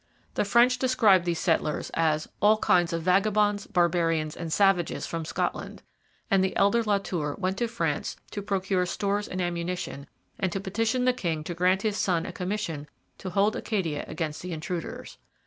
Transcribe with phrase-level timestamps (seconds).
[0.33, 5.83] The French described these settlers as 'all kinds of vagabonds, barbarians, and savages from Scotland';
[6.31, 10.07] and the elder La Tour went to France to procure stores and ammunition,
[10.39, 12.87] and to petition the king to grant his son a commission
[13.19, 15.19] to hold Acadia against the intruders.